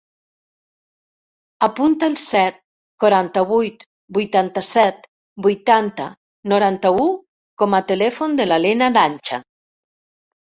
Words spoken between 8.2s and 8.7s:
de la